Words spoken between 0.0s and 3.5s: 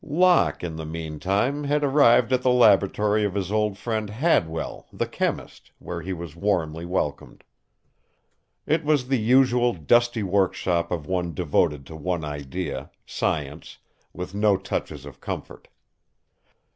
Locke, in the mean time, had arrived at the laboratory of